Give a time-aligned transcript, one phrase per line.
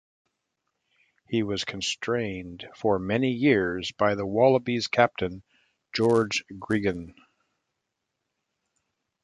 [1.27, 5.43] He was constrained for many years, by the Wallabies captain,
[5.93, 7.13] George Gregan.